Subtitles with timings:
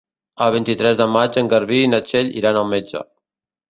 [0.45, 3.09] El vint-i-tres de maig en Garbí i na Txell iran al metge.